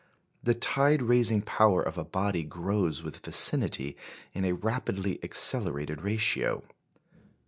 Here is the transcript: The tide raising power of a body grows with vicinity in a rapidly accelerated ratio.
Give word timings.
The 0.41 0.55
tide 0.55 1.03
raising 1.03 1.43
power 1.43 1.79
of 1.83 1.95
a 1.95 2.03
body 2.03 2.43
grows 2.43 3.03
with 3.03 3.23
vicinity 3.23 3.95
in 4.33 4.45
a 4.45 4.53
rapidly 4.55 5.19
accelerated 5.23 6.01
ratio. 6.01 6.63